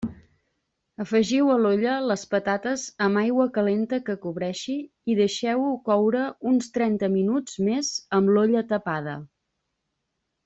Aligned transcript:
Afegiu 1.03 1.49
a 1.55 1.57
l'olla 1.63 1.97
les 2.11 2.21
patates 2.31 2.85
amb 3.07 3.21
aigua 3.21 3.45
calenta 3.57 3.99
que 4.07 4.15
cobreixi 4.23 4.77
i 5.15 5.19
deixeu-ho 5.19 5.69
coure 5.91 6.23
uns 6.53 6.71
trenta 6.79 7.11
minuts 7.17 7.59
més 7.69 7.91
amb 8.21 8.33
l'olla 8.39 8.65
tapada. 8.73 9.15